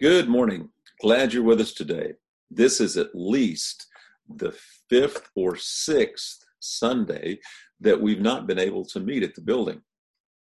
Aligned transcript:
Good 0.00 0.30
morning. 0.30 0.70
Glad 1.02 1.34
you're 1.34 1.42
with 1.42 1.60
us 1.60 1.74
today. 1.74 2.14
This 2.50 2.80
is 2.80 2.96
at 2.96 3.10
least 3.14 3.86
the 4.34 4.56
fifth 4.88 5.28
or 5.36 5.56
sixth 5.56 6.42
Sunday 6.58 7.38
that 7.80 8.00
we've 8.00 8.22
not 8.22 8.46
been 8.46 8.58
able 8.58 8.82
to 8.86 9.00
meet 9.00 9.22
at 9.22 9.34
the 9.34 9.42
building. 9.42 9.82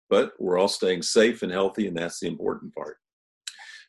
But 0.10 0.32
we're 0.40 0.58
all 0.58 0.70
staying 0.70 1.02
safe 1.02 1.42
and 1.42 1.52
healthy, 1.52 1.86
and 1.86 1.98
that's 1.98 2.22
the 2.22 2.29
important 2.29 2.74
part. 2.74 2.96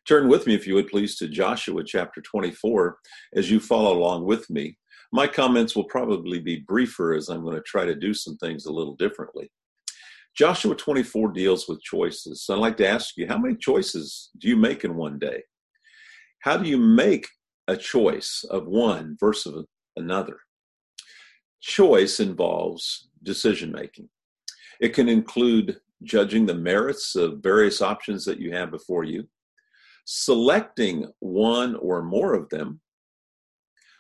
Turn 0.05 0.29
with 0.29 0.49
me, 0.49 0.55
if 0.57 0.67
you 0.67 0.75
would 0.75 0.89
please, 0.89 1.17
to 1.19 1.29
Joshua 1.29 1.85
chapter 1.85 2.21
24 2.21 2.97
as 3.37 3.49
you 3.49 3.61
follow 3.61 3.97
along 3.97 4.25
with 4.25 4.51
me. 4.51 4.77
My 5.13 5.29
comments 5.29 5.77
will 5.77 5.85
probably 5.85 6.41
be 6.41 6.65
briefer 6.67 7.15
as 7.15 7.29
I'm 7.29 7.45
going 7.45 7.55
to 7.55 7.63
try 7.63 7.85
to 7.85 7.95
do 7.95 8.15
some 8.15 8.37
things 8.39 8.67
a 8.67 8.73
little 8.73 8.97
differently. 8.97 9.49
Joshua 10.37 10.75
24 10.75 11.31
deals 11.31 11.69
with 11.69 11.81
choices. 11.83 12.47
I'd 12.51 12.59
like 12.59 12.79
to 12.79 12.89
ask 12.89 13.17
you, 13.17 13.29
how 13.29 13.39
many 13.39 13.55
choices 13.55 14.31
do 14.39 14.49
you 14.49 14.57
make 14.57 14.83
in 14.83 14.97
one 14.97 15.21
day? 15.21 15.43
How 16.43 16.57
do 16.57 16.69
you 16.69 16.77
make 16.77 17.29
a 17.69 17.77
choice 17.77 18.45
of 18.51 18.67
one 18.67 19.17
versus 19.21 19.65
another? 19.97 20.39
Choice 21.61 22.19
involves 22.19 23.11
decision 23.23 23.71
making. 23.71 24.09
It 24.81 24.89
can 24.89 25.09
include 25.09 25.79
judging 26.03 26.47
the 26.47 26.55
merits 26.57 27.15
of 27.15 27.45
various 27.45 27.81
options 27.81 28.25
that 28.25 28.41
you 28.41 28.51
have 28.51 28.73
before 28.73 29.05
you, 29.05 29.29
selecting 30.05 31.13
one 31.21 31.77
or 31.77 32.03
more 32.03 32.35
of 32.35 32.49
them. 32.49 32.81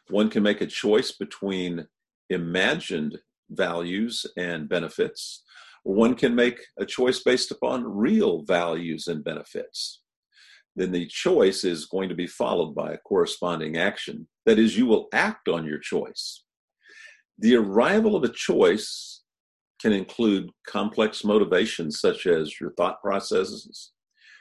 One 0.09 0.29
can 0.29 0.43
make 0.43 0.63
a 0.63 0.67
choice 0.67 1.13
between 1.13 1.87
imagined 2.29 3.21
values 3.51 4.27
and 4.37 4.69
benefits. 4.69 5.45
One 5.85 6.17
can 6.17 6.35
make 6.35 6.59
a 6.77 6.85
choice 6.85 7.23
based 7.23 7.53
upon 7.53 7.85
real 7.85 8.43
values 8.43 9.07
and 9.07 9.23
benefits 9.23 10.03
then 10.75 10.93
the 10.93 11.07
choice 11.07 11.65
is 11.65 11.87
going 11.87 12.09
to 12.09 12.15
be 12.15 12.27
followed 12.27 12.75
by 12.75 12.93
a 12.93 12.99
corresponding 12.99 13.77
action. 13.77 14.27
That 14.47 14.59
is, 14.59 14.77
you 14.77 14.87
will 14.87 15.09
act 15.13 15.49
on 15.49 15.67
your 15.67 15.79
choice. 15.79 16.45
The 17.39 17.57
arrival 17.57 18.17
of 18.17 18.25
a 18.25 18.33
choice 18.33 19.23
can 19.81 19.93
include 19.93 20.51
complex 20.67 21.25
motivations 21.25 22.01
such 22.01 22.27
as 22.27 22.61
your 22.61 22.73
thought 22.73 23.03
processes, 23.03 23.93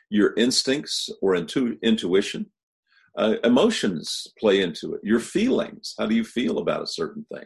your 0.10 0.34
instincts 0.38 1.10
or 1.22 1.36
intu- 1.36 1.78
intuition. 1.82 2.46
Uh, 3.18 3.36
emotions 3.44 4.28
play 4.40 4.62
into 4.62 4.94
it, 4.94 5.02
your 5.04 5.20
feelings. 5.20 5.96
How 5.98 6.06
do 6.06 6.16
you 6.16 6.24
feel 6.24 6.60
about 6.60 6.84
a 6.84 6.88
certain 6.88 7.26
thing? 7.34 7.46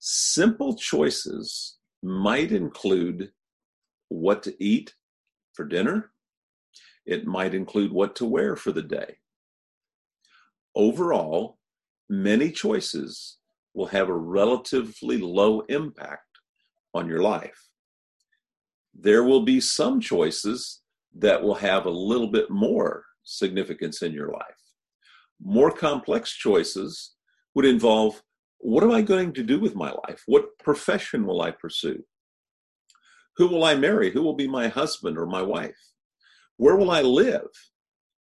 Simple 0.00 0.76
choices 0.76 1.78
might 2.02 2.52
include 2.52 3.30
what 4.08 4.42
to 4.42 4.54
eat 4.62 4.94
for 5.54 5.64
dinner, 5.64 6.12
it 7.06 7.26
might 7.26 7.54
include 7.54 7.92
what 7.92 8.16
to 8.16 8.24
wear 8.24 8.56
for 8.56 8.72
the 8.72 8.82
day. 8.82 9.16
Overall, 10.74 11.58
many 12.08 12.50
choices 12.50 13.38
will 13.74 13.86
have 13.86 14.08
a 14.08 14.16
relatively 14.16 15.18
low 15.18 15.60
impact 15.62 16.26
on 16.94 17.08
your 17.08 17.22
life. 17.22 17.68
There 18.94 19.24
will 19.24 19.42
be 19.42 19.60
some 19.60 20.00
choices 20.00 20.80
that 21.16 21.42
will 21.42 21.54
have 21.54 21.86
a 21.86 21.90
little 21.90 22.28
bit 22.28 22.50
more 22.50 23.04
significance 23.24 24.02
in 24.02 24.12
your 24.12 24.32
life. 24.32 24.60
More 25.42 25.70
complex 25.70 26.32
choices 26.32 27.14
would 27.54 27.64
involve 27.64 28.22
what 28.58 28.84
am 28.84 28.90
I 28.90 29.00
going 29.00 29.32
to 29.32 29.42
do 29.42 29.58
with 29.58 29.74
my 29.74 29.90
life? 29.90 30.22
What 30.26 30.58
profession 30.58 31.26
will 31.26 31.40
I 31.40 31.50
pursue? 31.50 32.04
Who 33.36 33.48
will 33.48 33.64
I 33.64 33.74
marry? 33.74 34.10
Who 34.10 34.22
will 34.22 34.34
be 34.34 34.46
my 34.46 34.68
husband 34.68 35.16
or 35.16 35.24
my 35.24 35.40
wife? 35.40 35.78
Where 36.60 36.76
will 36.76 36.90
I 36.90 37.00
live? 37.00 37.48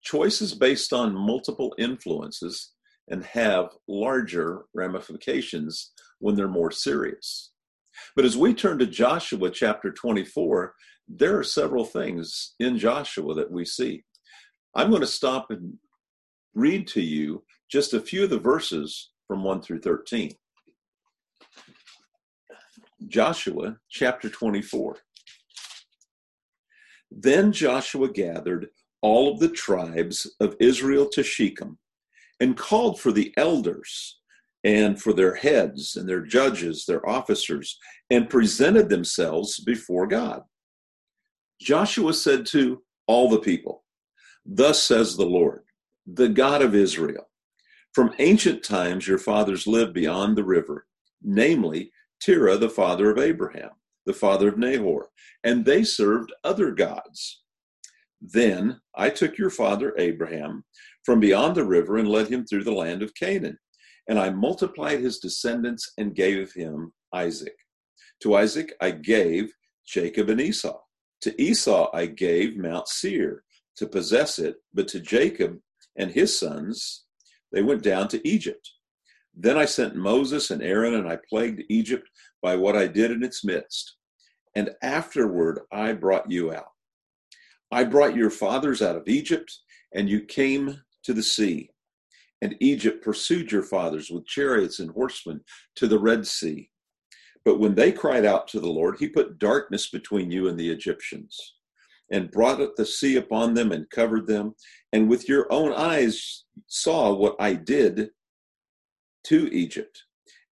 Choices 0.03 0.53
based 0.53 0.93
on 0.93 1.15
multiple 1.15 1.73
influences 1.79 2.73
and 3.07 3.25
have 3.25 3.69
larger 3.87 4.65
ramifications 4.75 5.93
when 6.19 6.35
they're 6.35 6.47
more 6.47 6.69
serious. 6.69 7.53
But 8.15 8.25
as 8.25 8.37
we 8.37 8.53
turn 8.53 8.77
to 8.77 8.85
Joshua 8.85 9.49
chapter 9.49 9.91
24, 9.91 10.75
there 11.07 11.39
are 11.39 11.43
several 11.43 11.83
things 11.83 12.53
in 12.59 12.77
Joshua 12.77 13.33
that 13.33 13.51
we 13.51 13.65
see. 13.65 14.03
I'm 14.75 14.91
going 14.91 15.01
to 15.01 15.07
stop 15.07 15.49
and 15.49 15.79
read 16.53 16.85
to 16.89 17.01
you 17.01 17.43
just 17.67 17.95
a 17.95 17.99
few 17.99 18.25
of 18.25 18.29
the 18.29 18.37
verses 18.37 19.09
from 19.27 19.43
1 19.43 19.63
through 19.63 19.81
13. 19.81 20.33
Joshua 23.07 23.77
chapter 23.89 24.29
24. 24.29 24.97
Then 27.11 27.51
Joshua 27.51 28.09
gathered 28.09 28.69
all 29.01 29.33
of 29.33 29.39
the 29.39 29.49
tribes 29.49 30.29
of 30.39 30.55
Israel 30.59 31.07
to 31.09 31.23
Shechem 31.23 31.77
and 32.39 32.57
called 32.57 32.99
for 32.99 33.11
the 33.11 33.33
elders 33.37 34.19
and 34.63 35.01
for 35.01 35.13
their 35.13 35.35
heads 35.35 35.95
and 35.95 36.07
their 36.07 36.21
judges, 36.21 36.85
their 36.85 37.07
officers, 37.07 37.77
and 38.09 38.29
presented 38.29 38.89
themselves 38.89 39.59
before 39.59 40.07
God. 40.07 40.41
Joshua 41.61 42.13
said 42.13 42.45
to 42.47 42.83
all 43.07 43.29
the 43.29 43.39
people, 43.39 43.83
Thus 44.45 44.83
says 44.83 45.15
the 45.15 45.25
Lord, 45.25 45.63
the 46.05 46.29
God 46.29 46.61
of 46.61 46.75
Israel, 46.75 47.29
from 47.93 48.13
ancient 48.19 48.63
times 48.63 49.07
your 49.07 49.17
fathers 49.17 49.67
lived 49.67 49.93
beyond 49.93 50.37
the 50.37 50.43
river, 50.43 50.85
namely 51.21 51.91
Terah, 52.19 52.57
the 52.57 52.69
father 52.69 53.09
of 53.09 53.17
Abraham 53.17 53.71
the 54.09 54.13
father 54.13 54.47
of 54.47 54.57
Nahor, 54.57 55.09
and 55.43 55.63
they 55.63 55.83
served 55.83 56.33
other 56.43 56.71
gods. 56.71 57.43
Then 58.19 58.81
I 58.95 59.11
took 59.11 59.37
your 59.37 59.51
father 59.51 59.93
Abraham 59.99 60.63
from 61.03 61.19
beyond 61.19 61.55
the 61.55 61.63
river 61.63 61.99
and 61.99 62.09
led 62.09 62.27
him 62.27 62.43
through 62.43 62.63
the 62.63 62.71
land 62.71 63.03
of 63.03 63.13
Canaan. 63.13 63.59
And 64.07 64.17
I 64.17 64.31
multiplied 64.31 64.99
his 64.99 65.19
descendants 65.19 65.91
and 65.99 66.15
gave 66.15 66.51
him 66.53 66.91
Isaac. 67.13 67.53
To 68.23 68.33
Isaac 68.33 68.73
I 68.81 68.89
gave 68.89 69.53
Jacob 69.85 70.29
and 70.29 70.41
Esau. 70.41 70.79
To 71.21 71.39
Esau 71.39 71.91
I 71.93 72.07
gave 72.07 72.57
Mount 72.57 72.87
Seir 72.87 73.43
to 73.77 73.85
possess 73.85 74.39
it, 74.39 74.55
but 74.73 74.87
to 74.87 74.99
Jacob 74.99 75.59
and 75.97 76.09
his 76.09 76.37
sons 76.37 77.05
they 77.53 77.61
went 77.61 77.83
down 77.83 78.07
to 78.07 78.27
Egypt. 78.27 78.71
Then 79.35 79.55
I 79.55 79.65
sent 79.65 79.95
Moses 79.95 80.49
and 80.49 80.63
Aaron, 80.63 80.95
and 80.95 81.07
I 81.07 81.19
plagued 81.29 81.61
Egypt 81.69 82.09
by 82.41 82.55
what 82.55 82.75
I 82.75 82.87
did 82.87 83.11
in 83.11 83.23
its 83.23 83.45
midst 83.45 83.97
and 84.59 84.71
afterward 84.81 85.61
I 85.71 85.93
brought 85.93 86.29
you 86.29 86.51
out. 86.53 86.73
I 87.71 87.85
brought 87.85 88.13
your 88.13 88.29
fathers 88.29 88.81
out 88.81 88.97
of 88.97 89.07
Egypt, 89.07 89.57
and 89.95 90.09
you 90.09 90.19
came 90.19 90.81
to 91.05 91.13
the 91.13 91.23
sea. 91.23 91.69
And 92.41 92.57
Egypt 92.59 93.01
pursued 93.01 93.53
your 93.53 93.63
fathers 93.63 94.09
with 94.09 94.25
chariots 94.25 94.79
and 94.79 94.91
horsemen 94.91 95.39
to 95.77 95.87
the 95.87 95.97
Red 95.97 96.27
Sea. 96.27 96.69
But 97.45 97.61
when 97.61 97.73
they 97.73 97.93
cried 97.93 98.25
out 98.25 98.49
to 98.49 98.59
the 98.59 98.67
Lord, 98.67 98.97
he 98.99 99.07
put 99.07 99.39
darkness 99.39 99.89
between 99.89 100.29
you 100.29 100.49
and 100.49 100.59
the 100.59 100.69
Egyptians, 100.69 101.55
and 102.11 102.29
brought 102.29 102.59
up 102.59 102.75
the 102.75 102.85
sea 102.85 103.15
upon 103.15 103.53
them 103.53 103.71
and 103.71 103.89
covered 103.89 104.27
them. 104.27 104.55
And 104.91 105.07
with 105.07 105.29
your 105.29 105.47
own 105.53 105.71
eyes 105.71 106.43
saw 106.67 107.13
what 107.13 107.37
I 107.39 107.53
did 107.53 108.09
to 109.27 109.53
Egypt. 109.53 110.03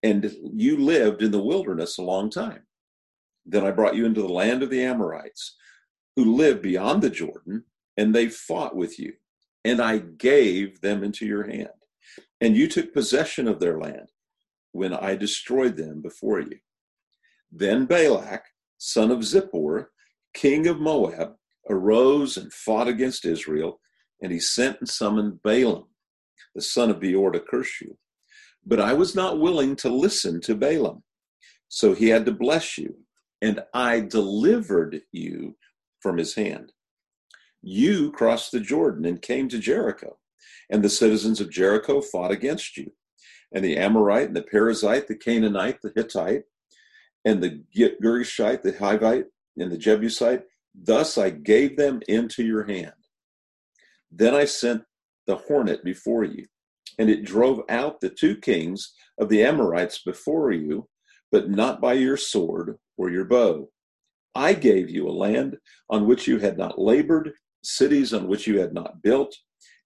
And 0.04 0.32
you 0.54 0.78
lived 0.78 1.24
in 1.24 1.32
the 1.32 1.42
wilderness 1.42 1.98
a 1.98 2.04
long 2.04 2.30
time. 2.30 2.68
Then 3.46 3.66
I 3.66 3.72
brought 3.72 3.96
you 3.96 4.06
into 4.06 4.22
the 4.22 4.28
land 4.28 4.64
of 4.64 4.70
the 4.70 4.84
Amorites, 4.84 5.56
who 6.16 6.36
live 6.36 6.62
beyond 6.62 7.02
the 7.02 7.10
Jordan, 7.10 7.66
and 7.98 8.14
they 8.14 8.30
fought 8.30 8.76
with 8.76 8.98
you. 9.00 9.14
And 9.64 9.82
I 9.82 10.00
gave 10.00 10.82
them 10.82 11.04
into 11.04 11.26
your 11.26 11.44
hand. 11.44 11.70
And 12.42 12.56
you 12.56 12.68
took 12.68 12.94
possession 12.94 13.48
of 13.48 13.60
their 13.60 13.80
land 13.80 14.10
when 14.72 14.94
I 14.94 15.16
destroyed 15.16 15.78
them 15.78 16.02
before 16.02 16.40
you. 16.40 16.58
Then 17.52 17.86
Balak, 17.86 18.44
son 18.78 19.12
of 19.12 19.20
Zippor, 19.20 19.88
king 20.34 20.68
of 20.68 20.80
Moab, 20.80 21.36
arose 21.70 22.38
and 22.38 22.52
fought 22.54 22.88
against 22.88 23.26
Israel, 23.26 23.80
and 24.22 24.32
he 24.32 24.40
sent 24.40 24.80
and 24.80 24.90
summoned 24.90 25.42
Balaam, 25.42 25.86
the 26.54 26.62
son 26.62 26.90
of 26.90 27.00
Beor, 27.00 27.32
to 27.32 27.40
curse 27.40 27.82
you. 27.82 27.98
But 28.66 28.80
I 28.80 28.94
was 28.94 29.16
not 29.16 29.40
willing 29.40 29.76
to 29.78 29.90
listen 29.90 30.42
to 30.42 30.56
Balaam, 30.56 31.04
so 31.68 31.94
he 31.94 32.10
had 32.10 32.26
to 32.26 32.32
bless 32.32 32.78
you 32.78 32.96
and 33.42 33.64
I 33.74 34.00
delivered 34.00 35.02
you 35.12 35.56
from 36.00 36.18
his 36.18 36.36
hand. 36.36 36.72
You 37.62 38.12
crossed 38.12 38.52
the 38.52 38.60
Jordan 38.60 39.06
and 39.06 39.22
came 39.22 39.50
to 39.50 39.60
Jericho, 39.60 40.18
and 40.70 40.84
the 40.84 40.90
citizens 40.90 41.42
of 41.42 41.52
Jericho 41.52 42.02
fought 42.02 42.32
against 42.32 42.78
you. 42.78 42.92
And 43.52 43.64
the 43.64 43.78
Amorite 43.78 44.28
and 44.28 44.36
the 44.36 44.42
Perizzite, 44.44 45.08
the 45.08 45.16
Canaanite, 45.16 45.82
the 45.82 45.92
Hittite, 45.96 46.44
and 47.24 47.42
the 47.42 47.64
Girgashite, 47.76 48.62
the 48.62 48.74
Hivite, 48.74 49.26
and 49.58 49.72
the 49.72 49.78
Jebusite, 49.78 50.44
thus 50.76 51.18
I 51.18 51.30
gave 51.30 51.78
them 51.78 52.02
into 52.08 52.44
your 52.44 52.66
hand. 52.66 52.94
Then 54.12 54.36
I 54.36 54.46
sent 54.46 54.84
the 55.26 55.38
hornet 55.38 55.84
before 55.84 56.24
you, 56.24 56.46
and 57.00 57.10
it 57.10 57.26
drove 57.26 57.62
out 57.70 58.00
the 58.00 58.10
two 58.10 58.36
kings 58.38 58.94
of 59.20 59.30
the 59.30 59.44
Amorites 59.44 60.02
before 60.04 60.52
you, 60.52 60.88
but 61.32 61.50
not 61.50 61.82
by 61.82 61.94
your 61.94 62.18
sword 62.18 62.78
or 62.98 63.10
your 63.10 63.26
bow. 63.26 63.70
I 64.36 64.54
gave 64.54 64.90
you 64.90 65.08
a 65.08 65.12
land 65.12 65.58
on 65.90 66.08
which 66.08 66.28
you 66.28 66.40
had 66.40 66.58
not 66.58 66.80
labored, 66.80 67.34
cities 67.64 68.14
on 68.14 68.28
which 68.28 68.48
you 68.48 68.60
had 68.60 68.74
not 68.74 69.02
built, 69.02 69.36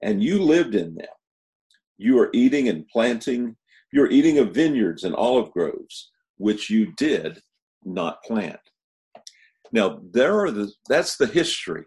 and 0.01 0.24
you 0.24 0.41
lived 0.41 0.75
in 0.75 0.95
them. 0.95 1.07
You 1.97 2.19
are 2.19 2.30
eating 2.33 2.68
and 2.69 2.88
planting, 2.88 3.56
you're 3.91 4.09
eating 4.09 4.38
of 4.39 4.53
vineyards 4.53 5.03
and 5.03 5.15
olive 5.15 5.51
groves, 5.51 6.12
which 6.38 6.69
you 6.69 6.94
did 6.97 7.39
not 7.83 8.24
plant. 8.24 8.59
Now, 9.71 10.01
there 10.12 10.39
are 10.39 10.51
the, 10.51 10.71
that's 10.88 11.18
the 11.18 11.27
history. 11.27 11.83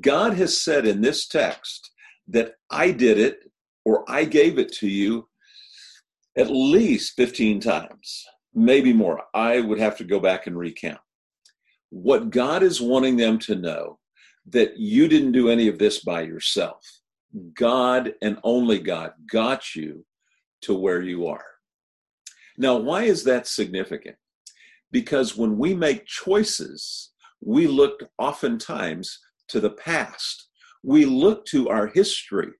God 0.00 0.34
has 0.34 0.62
said 0.62 0.86
in 0.86 1.00
this 1.00 1.28
text 1.28 1.90
that 2.28 2.54
I 2.70 2.90
did 2.90 3.18
it 3.18 3.50
or 3.84 4.04
I 4.08 4.24
gave 4.24 4.58
it 4.58 4.72
to 4.74 4.88
you 4.88 5.28
at 6.36 6.50
least 6.50 7.14
15 7.16 7.60
times, 7.60 8.24
maybe 8.56 8.92
more. 8.92 9.22
I 9.34 9.60
would 9.60 9.78
have 9.78 9.96
to 9.98 10.04
go 10.04 10.18
back 10.18 10.46
and 10.46 10.58
recount. 10.58 10.98
What 11.90 12.30
God 12.30 12.62
is 12.62 12.80
wanting 12.80 13.16
them 13.16 13.38
to 13.40 13.54
know 13.54 13.98
that 14.48 14.78
you 14.78 15.06
didn't 15.06 15.32
do 15.32 15.50
any 15.50 15.68
of 15.68 15.78
this 15.78 16.02
by 16.02 16.22
yourself. 16.22 16.82
God 17.54 18.14
and 18.22 18.38
only 18.42 18.78
God 18.78 19.12
got 19.30 19.74
you 19.74 20.04
to 20.62 20.74
where 20.74 21.02
you 21.02 21.26
are. 21.26 21.44
Now, 22.56 22.76
why 22.76 23.02
is 23.02 23.24
that 23.24 23.46
significant? 23.46 24.16
Because 24.90 25.36
when 25.36 25.58
we 25.58 25.74
make 25.74 26.06
choices, 26.06 27.12
we 27.40 27.66
look 27.66 28.04
oftentimes 28.18 29.18
to 29.48 29.60
the 29.60 29.70
past. 29.70 30.48
We 30.82 31.04
look 31.04 31.44
to 31.46 31.68
our 31.68 31.88
history 31.88 32.52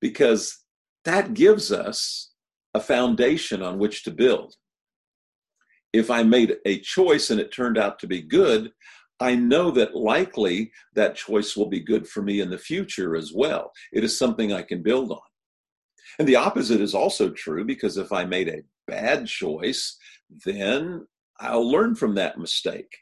because 0.00 0.64
that 1.04 1.34
gives 1.34 1.70
us 1.70 2.30
a 2.72 2.80
foundation 2.80 3.62
on 3.62 3.78
which 3.78 4.04
to 4.04 4.10
build. 4.10 4.54
If 5.94 6.10
I 6.10 6.24
made 6.24 6.56
a 6.66 6.80
choice 6.80 7.30
and 7.30 7.40
it 7.40 7.52
turned 7.52 7.78
out 7.78 8.00
to 8.00 8.08
be 8.08 8.20
good, 8.20 8.72
I 9.20 9.36
know 9.36 9.70
that 9.70 9.94
likely 9.94 10.72
that 10.94 11.14
choice 11.14 11.56
will 11.56 11.68
be 11.68 11.78
good 11.78 12.08
for 12.08 12.20
me 12.20 12.40
in 12.40 12.50
the 12.50 12.58
future 12.58 13.14
as 13.14 13.32
well. 13.32 13.70
It 13.92 14.02
is 14.02 14.18
something 14.18 14.52
I 14.52 14.62
can 14.62 14.82
build 14.82 15.12
on. 15.12 15.20
And 16.18 16.26
the 16.26 16.34
opposite 16.34 16.80
is 16.80 16.94
also 16.94 17.30
true 17.30 17.64
because 17.64 17.96
if 17.96 18.12
I 18.12 18.24
made 18.24 18.48
a 18.48 18.64
bad 18.88 19.28
choice, 19.28 19.96
then 20.44 21.06
I'll 21.38 21.70
learn 21.70 21.94
from 21.94 22.16
that 22.16 22.38
mistake 22.38 22.92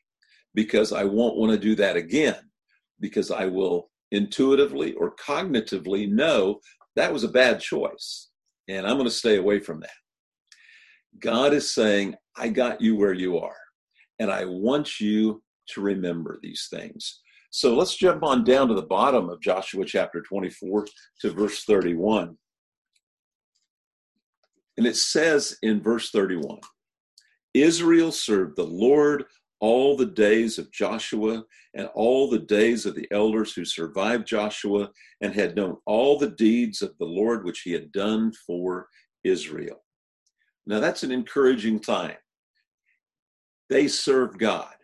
because 0.54 0.92
I 0.92 1.04
won't 1.04 1.36
want 1.36 1.52
to 1.52 1.58
do 1.58 1.74
that 1.76 1.96
again 1.96 2.50
because 3.00 3.30
I 3.30 3.46
will 3.46 3.90
intuitively 4.10 4.92
or 4.94 5.16
cognitively 5.16 6.10
know 6.10 6.60
that 6.94 7.10
was 7.10 7.24
a 7.24 7.28
bad 7.28 7.58
choice 7.58 8.28
and 8.68 8.86
I'm 8.86 8.96
going 8.96 9.08
to 9.08 9.10
stay 9.10 9.36
away 9.36 9.60
from 9.60 9.80
that. 9.80 9.90
God 11.18 11.54
is 11.54 11.74
saying, 11.74 12.16
I 12.36 12.48
got 12.48 12.80
you 12.80 12.96
where 12.96 13.12
you 13.12 13.38
are 13.38 13.56
and 14.18 14.30
I 14.30 14.44
want 14.44 15.00
you 15.00 15.42
to 15.68 15.80
remember 15.80 16.38
these 16.42 16.68
things. 16.70 17.20
So 17.50 17.74
let's 17.74 17.96
jump 17.96 18.22
on 18.22 18.44
down 18.44 18.68
to 18.68 18.74
the 18.74 18.82
bottom 18.82 19.28
of 19.28 19.40
Joshua 19.40 19.84
chapter 19.84 20.22
24 20.22 20.86
to 21.20 21.30
verse 21.30 21.64
31. 21.64 22.36
And 24.78 24.86
it 24.86 24.96
says 24.96 25.58
in 25.62 25.82
verse 25.82 26.10
31 26.10 26.60
Israel 27.52 28.10
served 28.10 28.56
the 28.56 28.64
Lord 28.64 29.24
all 29.60 29.96
the 29.96 30.06
days 30.06 30.58
of 30.58 30.72
Joshua 30.72 31.44
and 31.74 31.88
all 31.94 32.30
the 32.30 32.38
days 32.38 32.86
of 32.86 32.94
the 32.94 33.06
elders 33.12 33.52
who 33.52 33.64
survived 33.64 34.26
Joshua 34.26 34.90
and 35.20 35.34
had 35.34 35.54
known 35.54 35.76
all 35.86 36.18
the 36.18 36.30
deeds 36.30 36.80
of 36.80 36.96
the 36.98 37.04
Lord 37.04 37.44
which 37.44 37.60
he 37.60 37.72
had 37.72 37.92
done 37.92 38.32
for 38.46 38.88
Israel. 39.24 39.84
Now 40.66 40.80
that's 40.80 41.02
an 41.02 41.12
encouraging 41.12 41.80
time. 41.80 42.16
They 43.72 43.88
served 43.88 44.38
God. 44.38 44.74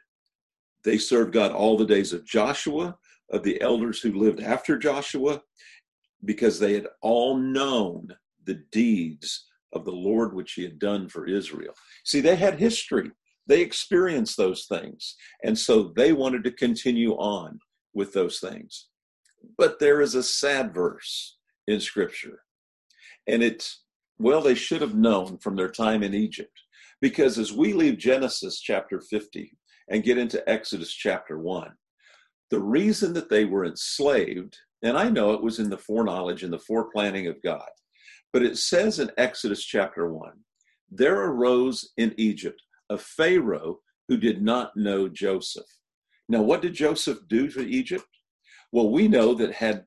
They 0.83 0.97
served 0.97 1.35
God 1.35 1.53
all 1.53 1.77
the 1.77 1.85
days 1.85 2.15
of 2.15 2.25
Joshua, 2.25 2.97
of 3.31 3.43
the 3.43 3.61
elders 3.61 4.01
who 4.01 4.15
lived 4.15 4.41
after 4.41 4.79
Joshua, 4.79 5.43
because 6.25 6.59
they 6.59 6.73
had 6.73 6.87
all 7.03 7.37
known 7.37 8.09
the 8.45 8.63
deeds 8.73 9.45
of 9.75 9.85
the 9.85 9.93
Lord 9.93 10.33
which 10.33 10.55
he 10.55 10.63
had 10.63 10.79
done 10.79 11.07
for 11.11 11.27
Israel. 11.27 11.75
See, 12.07 12.23
they 12.23 12.37
had 12.37 12.59
history, 12.59 13.11
they 13.47 13.61
experienced 13.61 14.39
those 14.39 14.65
things, 14.65 15.17
and 15.45 15.59
so 15.59 15.93
they 15.95 16.15
wanted 16.15 16.43
to 16.45 16.51
continue 16.51 17.13
on 17.13 17.59
with 17.93 18.15
those 18.15 18.41
things. 18.41 18.89
But 19.59 19.81
there 19.81 20.01
is 20.01 20.15
a 20.15 20.23
sad 20.23 20.73
verse 20.73 21.37
in 21.67 21.81
Scripture, 21.81 22.41
and 23.27 23.43
it's, 23.43 23.83
well, 24.19 24.41
they 24.41 24.55
should 24.55 24.81
have 24.81 24.95
known 24.95 25.37
from 25.37 25.57
their 25.57 25.71
time 25.71 26.03
in 26.03 26.15
Egypt. 26.15 26.59
Because 27.01 27.39
as 27.39 27.53
we 27.53 27.73
leave 27.73 27.99
Genesis 27.99 28.61
chapter 28.61 29.01
50 29.01 29.57
and 29.89 30.03
get 30.03 30.19
into 30.19 30.49
Exodus 30.49 30.93
chapter 30.93 31.39
1, 31.39 31.71
the 32.51 32.61
reason 32.61 33.13
that 33.15 33.29
they 33.29 33.45
were 33.45 33.65
enslaved, 33.65 34.57
and 34.83 34.97
I 34.97 35.09
know 35.09 35.33
it 35.33 35.43
was 35.43 35.59
in 35.59 35.71
the 35.71 35.79
foreknowledge 35.79 36.43
and 36.43 36.53
the 36.53 36.59
foreplanning 36.59 37.29
of 37.29 37.43
God, 37.43 37.69
but 38.33 38.43
it 38.43 38.59
says 38.59 38.99
in 38.99 39.11
Exodus 39.17 39.65
chapter 39.65 40.13
1 40.13 40.33
there 40.91 41.21
arose 41.21 41.93
in 41.97 42.15
Egypt 42.17 42.63
a 42.91 42.99
Pharaoh 42.99 43.81
who 44.09 44.17
did 44.17 44.43
not 44.43 44.77
know 44.77 45.09
Joseph. 45.09 45.67
Now, 46.29 46.43
what 46.43 46.63
did 46.63 46.75
Joseph 46.75 47.19
do 47.29 47.49
to 47.51 47.61
Egypt? 47.61 48.07
Well, 48.73 48.91
we 48.91 49.09
know 49.09 49.35
that 49.35 49.53
had 49.53 49.85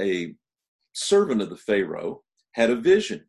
a 0.00 0.34
servant 0.92 1.42
of 1.42 1.50
the 1.50 1.56
Pharaoh 1.56 2.22
had 2.52 2.70
a 2.70 2.76
vision, 2.76 3.24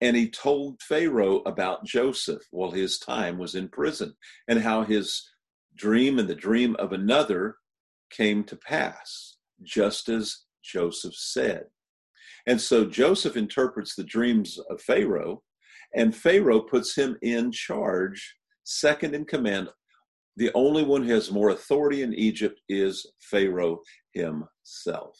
and 0.00 0.16
he 0.16 0.28
told 0.30 0.80
Pharaoh 0.82 1.42
about 1.46 1.84
Joseph 1.84 2.42
while 2.50 2.70
his 2.70 2.98
time 2.98 3.38
was 3.38 3.54
in 3.54 3.68
prison, 3.68 4.14
and 4.48 4.60
how 4.60 4.82
his 4.82 5.28
dream 5.76 6.18
and 6.18 6.28
the 6.28 6.34
dream 6.34 6.76
of 6.76 6.92
another 6.92 7.56
came 8.10 8.44
to 8.44 8.56
pass, 8.56 9.36
just 9.62 10.08
as 10.08 10.44
Joseph 10.62 11.14
said. 11.14 11.64
And 12.46 12.60
so 12.60 12.84
Joseph 12.84 13.36
interprets 13.36 13.94
the 13.94 14.04
dreams 14.04 14.58
of 14.70 14.80
Pharaoh, 14.80 15.42
and 15.94 16.16
Pharaoh 16.16 16.60
puts 16.60 16.94
him 16.94 17.16
in 17.22 17.52
charge, 17.52 18.36
second 18.64 19.14
in 19.14 19.24
command. 19.24 19.68
The 20.36 20.50
only 20.54 20.84
one 20.84 21.02
who 21.02 21.12
has 21.12 21.30
more 21.30 21.50
authority 21.50 22.02
in 22.02 22.14
Egypt 22.14 22.60
is 22.68 23.06
Pharaoh 23.20 23.80
himself. 24.14 25.18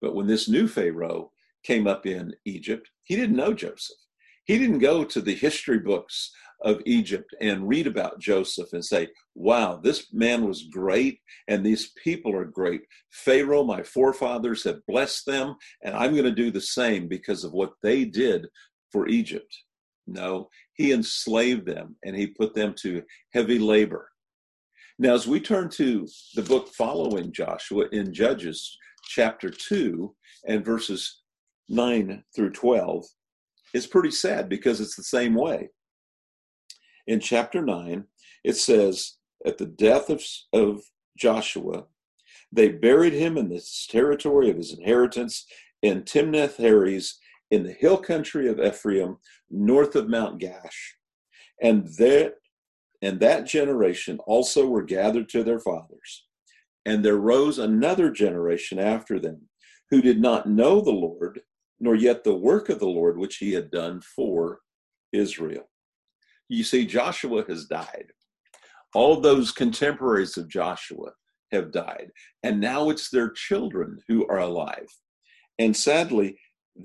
But 0.00 0.14
when 0.14 0.26
this 0.26 0.48
new 0.48 0.68
Pharaoh 0.68 1.32
came 1.68 1.86
up 1.86 2.06
in 2.06 2.34
Egypt, 2.46 2.88
he 3.04 3.14
didn't 3.14 3.36
know 3.36 3.52
Joseph. 3.52 3.98
He 4.44 4.58
didn't 4.58 4.78
go 4.78 5.04
to 5.04 5.20
the 5.20 5.34
history 5.34 5.78
books 5.78 6.30
of 6.64 6.80
Egypt 6.86 7.30
and 7.42 7.68
read 7.68 7.86
about 7.86 8.18
Joseph 8.18 8.72
and 8.72 8.82
say, 8.82 9.08
wow, 9.34 9.78
this 9.82 10.06
man 10.12 10.46
was 10.48 10.68
great 10.72 11.20
and 11.46 11.64
these 11.64 11.92
people 12.02 12.34
are 12.34 12.46
great. 12.46 12.80
Pharaoh, 13.10 13.64
my 13.64 13.82
forefathers 13.82 14.64
have 14.64 14.86
blessed 14.88 15.26
them, 15.26 15.54
and 15.84 15.94
I'm 15.94 16.12
going 16.12 16.24
to 16.24 16.42
do 16.42 16.50
the 16.50 16.60
same 16.60 17.06
because 17.06 17.44
of 17.44 17.52
what 17.52 17.74
they 17.82 18.06
did 18.06 18.46
for 18.90 19.06
Egypt. 19.06 19.54
No, 20.06 20.48
he 20.72 20.92
enslaved 20.92 21.66
them 21.66 21.96
and 22.02 22.16
he 22.16 22.28
put 22.28 22.54
them 22.54 22.74
to 22.80 23.02
heavy 23.34 23.58
labor. 23.58 24.08
Now, 24.98 25.14
as 25.14 25.28
we 25.28 25.38
turn 25.38 25.68
to 25.70 26.08
the 26.34 26.42
book 26.42 26.68
following 26.68 27.30
Joshua 27.30 27.84
in 27.92 28.14
Judges 28.14 28.76
chapter 29.04 29.50
2 29.50 30.14
and 30.48 30.64
verses 30.64 31.22
9 31.68 32.24
through 32.34 32.50
12, 32.50 33.04
it's 33.74 33.86
pretty 33.86 34.10
sad 34.10 34.48
because 34.48 34.80
it's 34.80 34.96
the 34.96 35.02
same 35.02 35.34
way 35.34 35.68
in 37.08 37.18
chapter 37.18 37.62
9, 37.62 38.04
it 38.44 38.56
says, 38.56 39.16
At 39.44 39.58
the 39.58 39.66
death 39.66 40.10
of, 40.10 40.22
of 40.52 40.82
Joshua, 41.16 41.86
they 42.52 42.68
buried 42.68 43.14
him 43.14 43.36
in 43.36 43.48
the 43.48 43.64
territory 43.88 44.50
of 44.50 44.56
his 44.56 44.74
inheritance 44.78 45.46
in 45.82 46.02
Timnath 46.02 46.56
Heres 46.56 47.18
in 47.50 47.64
the 47.64 47.72
hill 47.72 47.96
country 47.96 48.46
of 48.46 48.60
Ephraim, 48.60 49.16
north 49.50 49.96
of 49.96 50.08
Mount 50.08 50.40
Gaash. 50.40 50.92
And 51.62 51.88
that, 51.96 52.34
and 53.00 53.18
that 53.20 53.46
generation 53.46 54.18
also 54.26 54.68
were 54.68 54.82
gathered 54.82 55.30
to 55.30 55.42
their 55.42 55.58
fathers. 55.58 56.26
And 56.84 57.02
there 57.02 57.16
rose 57.16 57.58
another 57.58 58.10
generation 58.10 58.78
after 58.78 59.18
them, 59.18 59.48
who 59.90 60.02
did 60.02 60.20
not 60.20 60.46
know 60.46 60.82
the 60.82 60.90
Lord, 60.90 61.40
nor 61.80 61.94
yet 61.94 62.24
the 62.24 62.34
work 62.34 62.68
of 62.68 62.78
the 62.78 62.86
Lord 62.86 63.18
which 63.18 63.36
he 63.36 63.52
had 63.52 63.70
done 63.70 64.00
for 64.00 64.60
Israel. 65.12 65.68
You 66.48 66.64
see, 66.64 66.86
Joshua 66.86 67.44
has 67.48 67.66
died. 67.66 68.12
All 68.94 69.20
those 69.20 69.52
contemporaries 69.52 70.36
of 70.36 70.48
Joshua 70.48 71.12
have 71.52 71.72
died. 71.72 72.10
And 72.42 72.60
now 72.60 72.90
it's 72.90 73.10
their 73.10 73.30
children 73.30 73.98
who 74.08 74.26
are 74.28 74.38
alive. 74.38 74.88
And 75.58 75.76
sadly, 75.76 76.38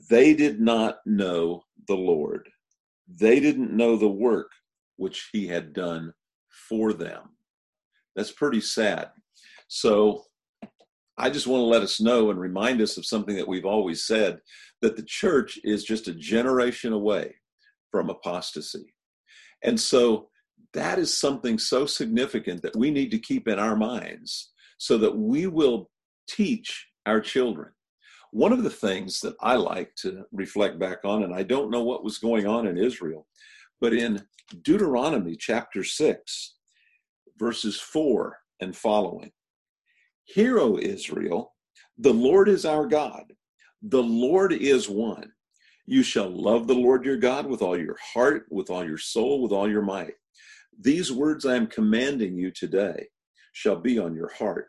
they 0.09 0.33
did 0.33 0.59
not 0.59 0.97
know 1.05 1.63
the 1.87 1.95
Lord. 1.95 2.49
They 3.07 3.39
didn't 3.39 3.75
know 3.75 3.95
the 3.95 4.07
work 4.07 4.51
which 4.97 5.29
he 5.31 5.47
had 5.47 5.73
done 5.73 6.13
for 6.69 6.93
them. 6.93 7.35
That's 8.15 8.31
pretty 8.31 8.61
sad. 8.61 9.09
So 9.67 10.25
I 11.17 11.29
just 11.29 11.47
want 11.47 11.61
to 11.61 11.65
let 11.65 11.83
us 11.83 12.01
know 12.01 12.31
and 12.31 12.39
remind 12.39 12.81
us 12.81 12.97
of 12.97 13.05
something 13.05 13.35
that 13.35 13.47
we've 13.47 13.65
always 13.65 14.05
said 14.05 14.39
that 14.81 14.95
the 14.95 15.03
church 15.03 15.59
is 15.63 15.83
just 15.83 16.07
a 16.07 16.13
generation 16.13 16.91
away 16.91 17.35
from 17.91 18.09
apostasy. 18.09 18.93
And 19.63 19.79
so 19.79 20.29
that 20.73 20.97
is 20.97 21.15
something 21.15 21.59
so 21.59 21.85
significant 21.85 22.63
that 22.63 22.75
we 22.75 22.89
need 22.89 23.11
to 23.11 23.19
keep 23.19 23.47
in 23.47 23.59
our 23.59 23.75
minds 23.75 24.51
so 24.79 24.97
that 24.97 25.15
we 25.15 25.45
will 25.45 25.91
teach 26.27 26.87
our 27.05 27.21
children. 27.21 27.71
One 28.31 28.51
of 28.51 28.63
the 28.63 28.69
things 28.71 29.19
that 29.19 29.35
I 29.39 29.55
like 29.55 29.93
to 29.97 30.23
reflect 30.31 30.79
back 30.79 31.05
on, 31.05 31.23
and 31.23 31.33
I 31.35 31.43
don't 31.43 31.69
know 31.69 31.83
what 31.83 32.03
was 32.03 32.17
going 32.17 32.47
on 32.47 32.65
in 32.65 32.79
Israel, 32.79 33.27
but 33.79 33.93
in 33.93 34.25
Deuteronomy 34.63 35.35
chapter 35.35 35.83
6, 35.83 36.55
verses 37.37 37.79
4 37.79 38.39
and 38.59 38.75
following 38.75 39.31
Hear, 40.25 40.59
O 40.59 40.77
Israel, 40.77 41.53
the 41.97 42.13
Lord 42.13 42.49
is 42.49 42.65
our 42.65 42.87
God, 42.87 43.33
the 43.81 44.01
Lord 44.01 44.53
is 44.53 44.89
one. 44.89 45.31
You 45.85 46.01
shall 46.01 46.29
love 46.29 46.67
the 46.67 46.73
Lord 46.73 47.03
your 47.03 47.17
God 47.17 47.45
with 47.45 47.61
all 47.61 47.77
your 47.77 47.97
heart, 48.13 48.45
with 48.49 48.69
all 48.69 48.85
your 48.85 48.97
soul, 48.97 49.41
with 49.41 49.51
all 49.51 49.69
your 49.69 49.81
might. 49.81 50.13
These 50.79 51.11
words 51.11 51.45
I 51.45 51.55
am 51.55 51.67
commanding 51.67 52.37
you 52.37 52.51
today 52.51 53.07
shall 53.51 53.75
be 53.75 53.99
on 53.99 54.15
your 54.15 54.31
heart. 54.33 54.67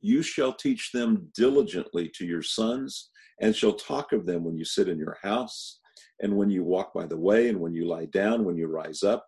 You 0.00 0.22
shall 0.22 0.52
teach 0.52 0.92
them 0.92 1.28
diligently 1.34 2.10
to 2.14 2.24
your 2.24 2.42
sons, 2.42 3.10
and 3.40 3.54
shall 3.54 3.74
talk 3.74 4.12
of 4.12 4.24
them 4.24 4.44
when 4.44 4.56
you 4.56 4.64
sit 4.64 4.88
in 4.88 4.98
your 4.98 5.18
house, 5.20 5.80
and 6.20 6.36
when 6.36 6.48
you 6.48 6.62
walk 6.62 6.94
by 6.94 7.06
the 7.06 7.18
way, 7.18 7.48
and 7.48 7.58
when 7.58 7.74
you 7.74 7.86
lie 7.86 8.06
down, 8.06 8.44
when 8.44 8.56
you 8.56 8.68
rise 8.68 9.02
up. 9.02 9.26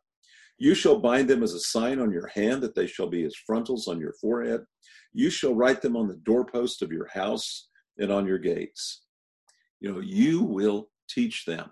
You 0.56 0.74
shall 0.74 1.00
bind 1.00 1.28
them 1.28 1.42
as 1.42 1.52
a 1.52 1.60
sign 1.60 1.98
on 1.98 2.12
your 2.12 2.28
hand, 2.28 2.62
that 2.62 2.76
they 2.76 2.86
shall 2.86 3.08
be 3.08 3.24
as 3.24 3.34
frontals 3.34 3.88
on 3.88 3.98
your 3.98 4.14
forehead. 4.20 4.60
You 5.14 5.30
shall 5.30 5.54
write 5.54 5.80
them 5.80 5.96
on 5.96 6.08
the 6.08 6.16
doorpost 6.16 6.82
of 6.82 6.92
your 6.92 7.06
house 7.06 7.68
and 7.98 8.10
on 8.10 8.26
your 8.26 8.38
gates. 8.38 9.02
You 9.80 9.92
know, 9.92 10.00
you 10.00 10.42
will 10.42 10.90
teach 11.08 11.44
them. 11.44 11.70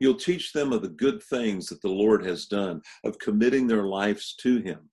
You'll 0.00 0.14
teach 0.14 0.52
them 0.52 0.72
of 0.72 0.82
the 0.82 0.88
good 0.88 1.22
things 1.22 1.66
that 1.68 1.80
the 1.80 1.88
Lord 1.88 2.24
has 2.24 2.46
done, 2.46 2.82
of 3.04 3.18
committing 3.18 3.66
their 3.66 3.84
lives 3.84 4.34
to 4.42 4.58
Him. 4.60 4.90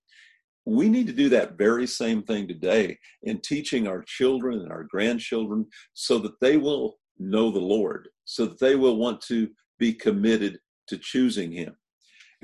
We 0.65 0.89
need 0.89 1.05
to 1.07 1.13
do 1.13 1.29
that 1.29 1.57
very 1.57 1.85
same 1.85 2.23
thing 2.23 2.47
today 2.47 2.97
in 3.23 3.39
teaching 3.41 3.87
our 3.87 4.01
children 4.03 4.61
and 4.61 4.71
our 4.71 4.83
grandchildren 4.83 5.67
so 5.93 6.17
that 6.19 6.39
they 6.39 6.57
will 6.57 6.97
know 7.19 7.51
the 7.51 7.59
Lord, 7.59 8.07
so 8.23 8.45
that 8.45 8.59
they 8.59 8.75
will 8.75 8.97
want 8.97 9.21
to 9.21 9.49
be 9.77 9.93
committed 9.93 10.59
to 10.87 10.97
choosing 10.97 11.51
Him. 11.51 11.75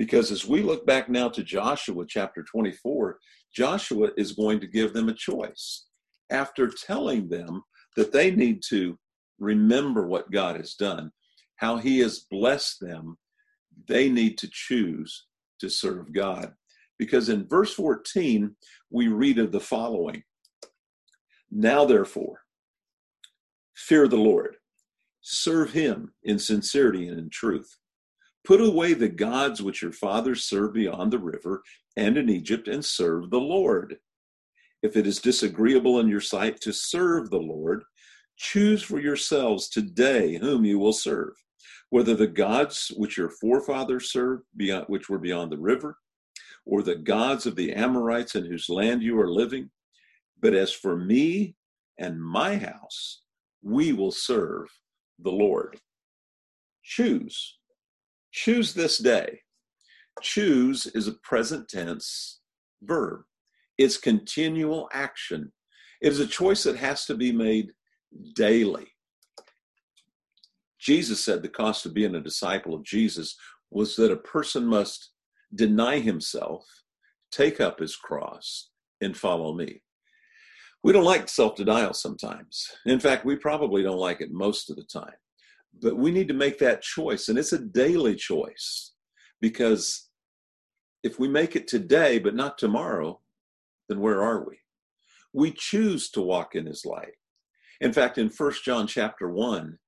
Because 0.02 0.32
as 0.32 0.44
we 0.44 0.62
look 0.62 0.84
back 0.84 1.08
now 1.08 1.28
to 1.28 1.44
Joshua 1.44 2.04
chapter 2.08 2.42
24, 2.42 3.20
Joshua 3.54 4.10
is 4.16 4.32
going 4.32 4.58
to 4.58 4.66
give 4.66 4.92
them 4.92 5.08
a 5.08 5.14
choice. 5.14 5.84
After 6.28 6.66
telling 6.66 7.28
them 7.28 7.62
that 7.94 8.10
they 8.10 8.32
need 8.32 8.64
to 8.70 8.98
remember 9.38 10.08
what 10.08 10.32
God 10.32 10.56
has 10.56 10.74
done, 10.74 11.12
how 11.54 11.76
He 11.76 12.00
has 12.00 12.26
blessed 12.28 12.80
them, 12.80 13.16
they 13.86 14.08
need 14.08 14.38
to 14.38 14.50
choose 14.50 15.26
to 15.60 15.70
serve 15.70 16.12
God. 16.12 16.52
Because 16.98 17.28
in 17.28 17.46
verse 17.46 17.72
14, 17.72 18.56
we 18.90 19.06
read 19.06 19.38
of 19.38 19.52
the 19.52 19.60
following 19.60 20.24
Now, 21.48 21.84
therefore, 21.84 22.40
fear 23.76 24.08
the 24.08 24.16
Lord, 24.16 24.56
serve 25.20 25.70
Him 25.72 26.12
in 26.24 26.40
sincerity 26.40 27.06
and 27.06 27.20
in 27.20 27.30
truth. 27.30 27.78
Put 28.44 28.60
away 28.60 28.94
the 28.94 29.08
gods 29.08 29.62
which 29.62 29.82
your 29.82 29.92
fathers 29.92 30.44
served 30.44 30.74
beyond 30.74 31.12
the 31.12 31.18
river 31.18 31.62
and 31.96 32.16
in 32.16 32.28
Egypt, 32.28 32.68
and 32.68 32.84
serve 32.84 33.30
the 33.30 33.40
Lord. 33.40 33.98
If 34.82 34.96
it 34.96 35.06
is 35.06 35.20
disagreeable 35.20 36.00
in 36.00 36.08
your 36.08 36.20
sight 36.20 36.60
to 36.62 36.72
serve 36.72 37.30
the 37.30 37.38
Lord, 37.38 37.84
choose 38.36 38.82
for 38.82 38.98
yourselves 38.98 39.68
today 39.68 40.38
whom 40.38 40.64
you 40.64 40.78
will 40.78 40.92
serve 40.92 41.34
whether 41.92 42.14
the 42.14 42.26
gods 42.26 42.90
which 42.96 43.18
your 43.18 43.28
forefathers 43.28 44.10
served, 44.10 44.44
beyond, 44.56 44.86
which 44.88 45.10
were 45.10 45.18
beyond 45.18 45.52
the 45.52 45.58
river, 45.58 45.98
or 46.64 46.82
the 46.82 46.96
gods 46.96 47.44
of 47.44 47.54
the 47.54 47.70
Amorites 47.70 48.34
in 48.34 48.46
whose 48.46 48.70
land 48.70 49.02
you 49.02 49.20
are 49.20 49.30
living. 49.30 49.70
But 50.40 50.54
as 50.54 50.72
for 50.72 50.96
me 50.96 51.54
and 51.98 52.18
my 52.18 52.56
house, 52.56 53.20
we 53.62 53.92
will 53.92 54.10
serve 54.10 54.68
the 55.18 55.30
Lord. 55.30 55.78
Choose. 56.82 57.58
Choose 58.32 58.74
this 58.74 58.98
day. 58.98 59.40
Choose 60.22 60.86
is 60.86 61.06
a 61.06 61.12
present 61.12 61.68
tense 61.68 62.40
verb, 62.82 63.22
it's 63.78 63.96
continual 63.96 64.88
action. 64.92 65.52
It 66.00 66.12
is 66.12 66.20
a 66.20 66.26
choice 66.26 66.64
that 66.64 66.76
has 66.76 67.04
to 67.06 67.14
be 67.14 67.30
made 67.30 67.72
daily. 68.34 68.88
Jesus 70.80 71.24
said 71.24 71.42
the 71.42 71.48
cost 71.48 71.86
of 71.86 71.94
being 71.94 72.16
a 72.16 72.20
disciple 72.20 72.74
of 72.74 72.82
Jesus 72.82 73.36
was 73.70 73.94
that 73.96 74.10
a 74.10 74.16
person 74.16 74.66
must 74.66 75.10
deny 75.54 76.00
himself, 76.00 76.64
take 77.30 77.60
up 77.60 77.78
his 77.78 77.94
cross, 77.94 78.70
and 79.00 79.16
follow 79.16 79.54
me. 79.54 79.82
We 80.82 80.92
don't 80.92 81.04
like 81.04 81.28
self 81.28 81.54
denial 81.54 81.94
sometimes. 81.94 82.66
In 82.84 82.98
fact, 82.98 83.24
we 83.24 83.36
probably 83.36 83.82
don't 83.82 83.98
like 83.98 84.20
it 84.20 84.32
most 84.32 84.70
of 84.70 84.76
the 84.76 84.84
time. 84.84 85.14
But 85.80 85.96
we 85.96 86.10
need 86.10 86.28
to 86.28 86.34
make 86.34 86.58
that 86.58 86.82
choice, 86.82 87.28
and 87.28 87.38
it's 87.38 87.52
a 87.52 87.58
daily 87.58 88.14
choice 88.14 88.92
because 89.40 90.08
if 91.02 91.18
we 91.18 91.28
make 91.28 91.56
it 91.56 91.66
today 91.66 92.18
but 92.18 92.34
not 92.34 92.58
tomorrow, 92.58 93.20
then 93.88 94.00
where 94.00 94.22
are 94.22 94.46
we? 94.46 94.58
We 95.32 95.52
choose 95.52 96.10
to 96.10 96.20
walk 96.20 96.54
in 96.54 96.66
his 96.66 96.84
light. 96.84 97.14
In 97.80 97.92
fact, 97.92 98.18
in 98.18 98.28
First 98.28 98.64
John 98.64 98.86
chapter 98.86 99.28
1, 99.28 99.78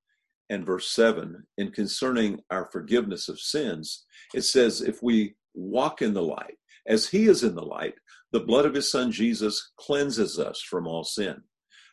and 0.50 0.66
verse 0.66 0.88
7 0.90 1.46
in 1.58 1.70
concerning 1.70 2.40
our 2.50 2.66
forgiveness 2.66 3.28
of 3.28 3.40
sins 3.40 4.04
it 4.34 4.42
says 4.42 4.82
if 4.82 5.02
we 5.02 5.34
walk 5.54 6.02
in 6.02 6.12
the 6.12 6.22
light 6.22 6.56
as 6.86 7.08
he 7.08 7.24
is 7.24 7.44
in 7.44 7.54
the 7.54 7.64
light 7.64 7.94
the 8.32 8.40
blood 8.40 8.66
of 8.66 8.74
his 8.74 8.90
son 8.90 9.10
jesus 9.10 9.72
cleanses 9.76 10.38
us 10.38 10.60
from 10.60 10.86
all 10.86 11.04
sin 11.04 11.40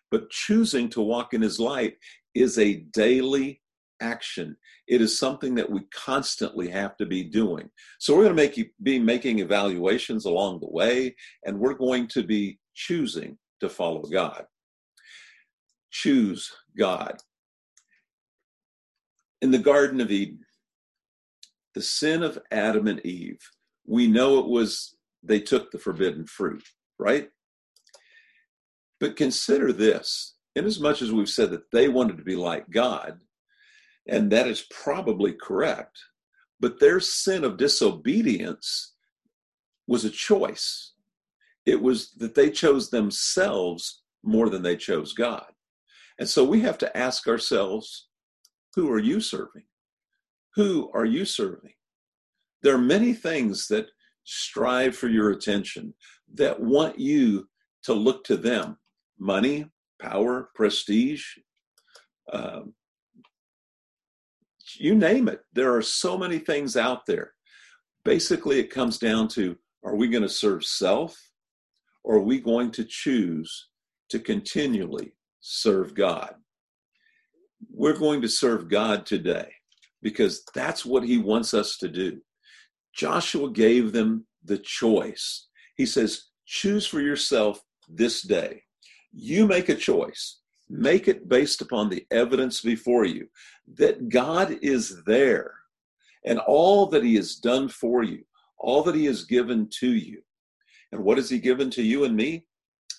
but 0.09 0.29
choosing 0.29 0.89
to 0.89 1.01
walk 1.01 1.33
in 1.33 1.41
his 1.41 1.59
light 1.59 1.95
is 2.35 2.57
a 2.57 2.81
daily 2.93 3.60
action. 4.01 4.57
It 4.87 5.01
is 5.01 5.17
something 5.17 5.55
that 5.55 5.69
we 5.69 5.81
constantly 5.93 6.69
have 6.69 6.97
to 6.97 7.05
be 7.05 7.23
doing. 7.23 7.69
So 7.99 8.13
we're 8.13 8.23
going 8.23 8.35
to 8.35 8.43
make 8.43 8.71
be 8.83 8.99
making 8.99 9.39
evaluations 9.39 10.25
along 10.25 10.59
the 10.59 10.69
way 10.69 11.15
and 11.45 11.59
we're 11.59 11.75
going 11.75 12.07
to 12.09 12.23
be 12.23 12.59
choosing 12.73 13.37
to 13.61 13.69
follow 13.69 14.01
god. 14.01 14.45
Choose 15.91 16.51
god. 16.77 17.17
In 19.41 19.51
the 19.51 19.59
Garden 19.59 20.01
of 20.01 20.11
Eden, 20.11 20.45
the 21.73 21.81
sin 21.81 22.21
of 22.21 22.39
Adam 22.51 22.87
and 22.87 23.03
Eve, 23.05 23.39
we 23.85 24.07
know 24.07 24.39
it 24.39 24.47
was 24.47 24.95
they 25.23 25.39
took 25.39 25.71
the 25.71 25.79
forbidden 25.79 26.25
fruit, 26.25 26.63
right? 26.99 27.29
But 28.99 29.15
consider 29.15 29.71
this. 29.73 30.35
Inasmuch 30.55 31.01
as 31.01 31.11
we've 31.11 31.29
said 31.29 31.51
that 31.51 31.71
they 31.71 31.87
wanted 31.87 32.17
to 32.17 32.23
be 32.23 32.35
like 32.35 32.69
God, 32.69 33.19
and 34.07 34.31
that 34.31 34.47
is 34.47 34.65
probably 34.71 35.33
correct, 35.33 35.99
but 36.59 36.79
their 36.79 36.99
sin 36.99 37.43
of 37.43 37.57
disobedience 37.57 38.93
was 39.87 40.05
a 40.05 40.09
choice. 40.09 40.93
It 41.65 41.81
was 41.81 42.11
that 42.13 42.35
they 42.35 42.49
chose 42.49 42.89
themselves 42.89 44.01
more 44.23 44.49
than 44.49 44.63
they 44.63 44.75
chose 44.75 45.13
God. 45.13 45.45
And 46.19 46.27
so 46.27 46.43
we 46.43 46.61
have 46.61 46.77
to 46.79 46.97
ask 46.97 47.27
ourselves 47.27 48.07
who 48.75 48.89
are 48.91 48.99
you 48.99 49.19
serving? 49.19 49.65
Who 50.55 50.89
are 50.93 51.05
you 51.05 51.25
serving? 51.25 51.73
There 52.61 52.75
are 52.75 52.79
many 52.79 53.13
things 53.13 53.67
that 53.67 53.87
strive 54.23 54.95
for 54.95 55.07
your 55.07 55.31
attention, 55.31 55.93
that 56.35 56.59
want 56.59 56.99
you 56.99 57.49
to 57.83 57.93
look 57.93 58.23
to 58.25 58.37
them 58.37 58.77
money, 59.19 59.65
power, 59.99 60.49
prestige, 60.55 61.25
um, 62.31 62.73
you 64.79 64.95
name 64.95 65.27
it. 65.27 65.41
There 65.53 65.75
are 65.75 65.81
so 65.81 66.17
many 66.17 66.39
things 66.39 66.75
out 66.75 67.05
there. 67.05 67.33
Basically, 68.03 68.59
it 68.59 68.69
comes 68.69 68.97
down 68.97 69.27
to 69.29 69.57
are 69.83 69.95
we 69.95 70.07
going 70.07 70.23
to 70.23 70.29
serve 70.29 70.63
self 70.63 71.17
or 72.03 72.15
are 72.17 72.21
we 72.21 72.39
going 72.39 72.71
to 72.71 72.83
choose 72.83 73.69
to 74.09 74.19
continually 74.19 75.13
serve 75.39 75.93
God? 75.93 76.35
we're 77.69 77.97
going 77.97 78.21
to 78.21 78.29
serve 78.29 78.69
God 78.69 79.05
today 79.05 79.51
because 80.01 80.43
that's 80.53 80.85
what 80.85 81.03
he 81.03 81.17
wants 81.17 81.53
us 81.53 81.77
to 81.77 81.87
do. 81.87 82.21
Joshua 82.93 83.51
gave 83.51 83.91
them 83.91 84.25
the 84.43 84.57
choice. 84.57 85.47
He 85.75 85.85
says, 85.85 86.23
Choose 86.45 86.85
for 86.85 86.99
yourself 86.99 87.61
this 87.87 88.21
day. 88.21 88.63
You 89.13 89.47
make 89.47 89.69
a 89.69 89.75
choice. 89.75 90.40
Make 90.73 91.09
it 91.09 91.27
based 91.27 91.61
upon 91.61 91.89
the 91.89 92.05
evidence 92.11 92.61
before 92.61 93.03
you 93.03 93.27
that 93.75 94.07
God 94.07 94.57
is 94.61 95.03
there 95.03 95.53
and 96.25 96.39
all 96.39 96.85
that 96.87 97.03
he 97.03 97.15
has 97.15 97.35
done 97.35 97.67
for 97.67 98.03
you, 98.03 98.23
all 98.57 98.81
that 98.83 98.95
he 98.95 99.05
has 99.05 99.25
given 99.25 99.67
to 99.79 99.91
you. 99.91 100.21
And 100.93 101.03
what 101.03 101.17
has 101.17 101.29
he 101.29 101.39
given 101.39 101.69
to 101.71 101.83
you 101.83 102.05
and 102.05 102.15
me? 102.15 102.45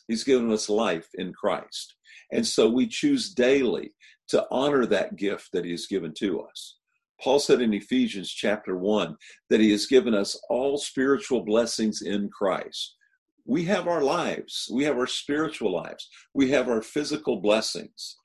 He's 0.06 0.22
given 0.22 0.52
us 0.52 0.68
life 0.68 1.08
in 1.14 1.32
Christ. 1.32 1.94
And 2.30 2.46
so 2.46 2.68
we 2.68 2.86
choose 2.86 3.32
daily 3.32 3.92
to 4.28 4.46
honor 4.50 4.84
that 4.86 5.16
gift 5.16 5.48
that 5.52 5.64
he 5.64 5.70
has 5.70 5.86
given 5.86 6.12
to 6.18 6.42
us. 6.42 6.76
Paul 7.22 7.38
said 7.38 7.62
in 7.62 7.72
Ephesians 7.72 8.30
chapter 8.30 8.76
1 8.76 9.16
that 9.48 9.60
he 9.60 9.70
has 9.70 9.86
given 9.86 10.12
us 10.12 10.38
all 10.50 10.76
spiritual 10.76 11.42
blessings 11.42 12.02
in 12.02 12.28
Christ. 12.28 12.96
We 13.44 13.64
have 13.64 13.88
our 13.88 14.02
lives, 14.02 14.68
we 14.72 14.84
have 14.84 14.96
our 14.96 15.06
spiritual 15.06 15.72
lives, 15.72 16.08
we 16.34 16.50
have 16.50 16.68
our 16.68 16.82
physical 16.82 17.40
blessings. 17.40 18.16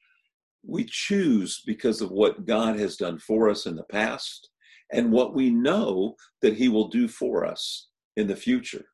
We 0.64 0.86
choose 0.86 1.62
because 1.66 2.02
of 2.02 2.12
what 2.12 2.46
God 2.46 2.78
has 2.78 2.98
done 2.98 3.20
for 3.20 3.50
us 3.50 3.66
in 3.66 3.76
the 3.76 3.84
past 3.84 4.50
and 4.92 5.12
what 5.12 5.34
we 5.34 5.50
know 5.50 6.16
that 6.42 6.56
He 6.56 6.68
will 6.68 6.90
do 6.90 7.08
for 7.08 7.46
us 7.46 7.88
in 8.16 8.28
the 8.28 8.36
future. 8.36 8.86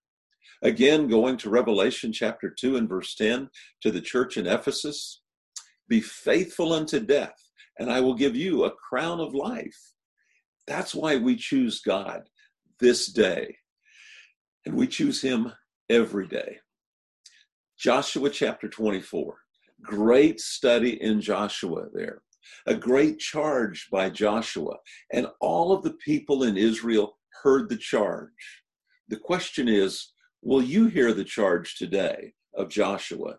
Again, 0.61 1.07
going 1.07 1.37
to 1.37 1.49
Revelation 1.49 2.13
chapter 2.13 2.49
2 2.49 2.77
and 2.77 2.87
verse 2.87 3.15
10 3.15 3.49
to 3.81 3.91
the 3.91 4.01
church 4.01 4.37
in 4.37 4.47
Ephesus 4.47 5.21
be 5.89 5.99
faithful 5.99 6.73
unto 6.73 6.99
death, 6.99 7.35
and 7.77 7.91
I 7.91 7.99
will 7.99 8.13
give 8.13 8.35
you 8.35 8.63
a 8.63 8.71
crown 8.71 9.19
of 9.19 9.33
life. 9.33 9.93
That's 10.65 10.95
why 10.95 11.17
we 11.17 11.35
choose 11.35 11.81
God 11.81 12.23
this 12.79 13.11
day. 13.11 13.57
And 14.65 14.75
we 14.75 14.87
choose 14.87 15.21
Him 15.21 15.51
every 15.89 16.27
day. 16.27 16.57
Joshua 17.77 18.29
chapter 18.29 18.69
24. 18.69 19.35
Great 19.81 20.39
study 20.39 21.01
in 21.01 21.19
Joshua 21.19 21.87
there. 21.93 22.21
A 22.65 22.75
great 22.75 23.19
charge 23.19 23.89
by 23.91 24.09
Joshua. 24.09 24.75
And 25.11 25.27
all 25.41 25.71
of 25.71 25.83
the 25.83 25.93
people 25.93 26.43
in 26.43 26.57
Israel 26.57 27.17
heard 27.43 27.69
the 27.69 27.77
charge. 27.77 28.29
The 29.09 29.17
question 29.17 29.67
is 29.67 30.13
will 30.41 30.61
you 30.61 30.87
hear 30.87 31.13
the 31.13 31.23
charge 31.23 31.75
today 31.75 32.33
of 32.55 32.69
Joshua 32.69 33.37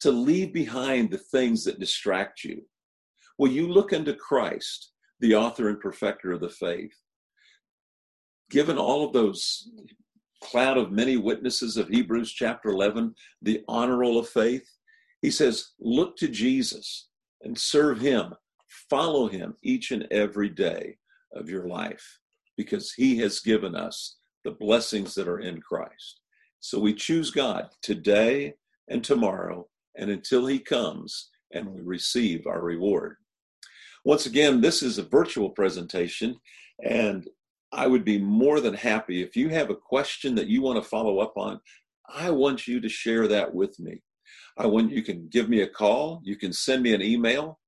to 0.00 0.10
leave 0.10 0.52
behind 0.52 1.10
the 1.10 1.18
things 1.18 1.64
that 1.64 1.80
distract 1.80 2.44
you? 2.44 2.62
Will 3.38 3.50
you 3.50 3.68
look 3.68 3.92
unto 3.92 4.14
Christ, 4.14 4.92
the 5.20 5.34
author 5.34 5.68
and 5.68 5.80
perfecter 5.80 6.32
of 6.32 6.40
the 6.40 6.48
faith? 6.48 6.94
Given 8.50 8.78
all 8.78 9.04
of 9.04 9.12
those 9.12 9.68
cloud 10.46 10.78
of 10.78 10.92
many 10.92 11.16
witnesses 11.16 11.76
of 11.76 11.88
Hebrews 11.88 12.32
chapter 12.32 12.68
11, 12.68 13.14
the 13.42 13.62
honor 13.68 13.98
roll 13.98 14.18
of 14.18 14.28
faith, 14.28 14.64
he 15.20 15.30
says, 15.30 15.72
look 15.80 16.16
to 16.18 16.28
Jesus 16.28 17.08
and 17.42 17.58
serve 17.58 18.00
him. 18.00 18.32
Follow 18.88 19.26
him 19.26 19.56
each 19.62 19.90
and 19.90 20.06
every 20.12 20.48
day 20.48 20.98
of 21.34 21.50
your 21.50 21.66
life 21.66 22.18
because 22.56 22.92
he 22.92 23.18
has 23.18 23.40
given 23.40 23.74
us 23.74 24.18
the 24.44 24.52
blessings 24.52 25.14
that 25.14 25.26
are 25.26 25.40
in 25.40 25.60
Christ. 25.60 26.20
So 26.60 26.78
we 26.78 26.94
choose 26.94 27.30
God 27.30 27.68
today 27.82 28.54
and 28.88 29.02
tomorrow 29.02 29.66
and 29.96 30.10
until 30.10 30.46
he 30.46 30.60
comes 30.60 31.30
and 31.52 31.68
we 31.68 31.80
receive 31.80 32.46
our 32.46 32.62
reward. 32.62 33.16
Once 34.04 34.26
again, 34.26 34.60
this 34.60 34.82
is 34.82 34.98
a 34.98 35.02
virtual 35.02 35.50
presentation, 35.50 36.36
and 36.84 37.26
I 37.76 37.86
would 37.86 38.04
be 38.04 38.18
more 38.18 38.60
than 38.60 38.72
happy 38.72 39.22
if 39.22 39.36
you 39.36 39.50
have 39.50 39.68
a 39.68 39.76
question 39.76 40.34
that 40.36 40.48
you 40.48 40.62
want 40.62 40.82
to 40.82 40.88
follow 40.88 41.18
up 41.18 41.34
on. 41.36 41.60
I 42.08 42.30
want 42.30 42.66
you 42.66 42.80
to 42.80 42.88
share 42.88 43.28
that 43.28 43.54
with 43.54 43.78
me. 43.78 44.02
I 44.56 44.66
want 44.66 44.90
you 44.90 45.02
can 45.02 45.28
give 45.28 45.50
me 45.50 45.60
a 45.60 45.68
call. 45.68 46.22
You 46.24 46.36
can 46.36 46.54
send 46.54 46.82
me 46.82 46.94
an 46.94 47.02
email. 47.02 47.60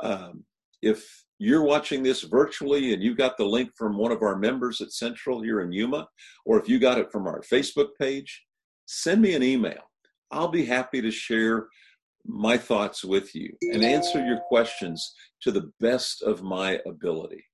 Um, 0.00 0.44
if 0.80 1.24
you're 1.40 1.64
watching 1.64 2.04
this 2.04 2.22
virtually 2.22 2.94
and 2.94 3.02
you 3.02 3.16
got 3.16 3.36
the 3.36 3.44
link 3.44 3.70
from 3.76 3.98
one 3.98 4.12
of 4.12 4.22
our 4.22 4.38
members 4.38 4.80
at 4.80 4.92
Central 4.92 5.42
here 5.42 5.60
in 5.60 5.72
Yuma, 5.72 6.06
or 6.46 6.60
if 6.60 6.68
you 6.68 6.78
got 6.78 6.98
it 6.98 7.10
from 7.10 7.26
our 7.26 7.40
Facebook 7.40 7.88
page, 7.98 8.44
send 8.86 9.20
me 9.20 9.34
an 9.34 9.42
email. 9.42 9.90
I'll 10.30 10.48
be 10.48 10.64
happy 10.64 11.02
to 11.02 11.10
share 11.10 11.66
my 12.24 12.56
thoughts 12.56 13.04
with 13.04 13.34
you 13.34 13.56
and 13.62 13.82
answer 13.82 14.24
your 14.24 14.38
questions 14.48 15.14
to 15.42 15.50
the 15.50 15.72
best 15.80 16.22
of 16.22 16.44
my 16.44 16.80
ability. 16.86 17.44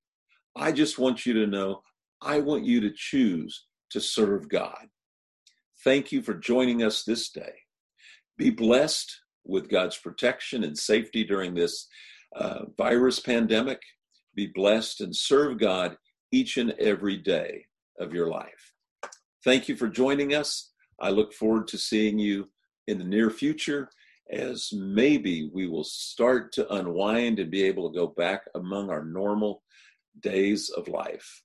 I 0.56 0.70
just 0.70 0.98
want 0.98 1.24
you 1.24 1.32
to 1.34 1.46
know 1.46 1.80
I 2.24 2.40
want 2.40 2.64
you 2.64 2.80
to 2.80 2.90
choose 2.94 3.66
to 3.90 4.00
serve 4.00 4.48
God. 4.48 4.88
Thank 5.84 6.10
you 6.10 6.22
for 6.22 6.34
joining 6.34 6.82
us 6.82 7.04
this 7.04 7.28
day. 7.30 7.54
Be 8.38 8.50
blessed 8.50 9.20
with 9.44 9.68
God's 9.68 9.98
protection 9.98 10.64
and 10.64 10.76
safety 10.76 11.24
during 11.24 11.54
this 11.54 11.86
uh, 12.34 12.64
virus 12.78 13.20
pandemic. 13.20 13.80
Be 14.34 14.46
blessed 14.46 15.02
and 15.02 15.14
serve 15.14 15.58
God 15.58 15.96
each 16.32 16.56
and 16.56 16.70
every 16.80 17.18
day 17.18 17.66
of 18.00 18.14
your 18.14 18.28
life. 18.28 18.72
Thank 19.44 19.68
you 19.68 19.76
for 19.76 19.88
joining 19.88 20.34
us. 20.34 20.72
I 20.98 21.10
look 21.10 21.34
forward 21.34 21.68
to 21.68 21.78
seeing 21.78 22.18
you 22.18 22.48
in 22.86 22.98
the 22.98 23.04
near 23.04 23.28
future 23.28 23.90
as 24.30 24.70
maybe 24.72 25.50
we 25.52 25.68
will 25.68 25.84
start 25.84 26.52
to 26.52 26.72
unwind 26.72 27.38
and 27.38 27.50
be 27.50 27.64
able 27.64 27.90
to 27.90 27.96
go 27.96 28.06
back 28.06 28.40
among 28.54 28.88
our 28.88 29.04
normal 29.04 29.62
days 30.20 30.70
of 30.70 30.88
life. 30.88 31.43